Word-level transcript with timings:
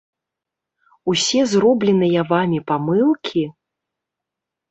Усе 1.13 1.41
зробленыя 1.51 2.23
вамі 2.31 2.59
памылкі? 2.71 3.43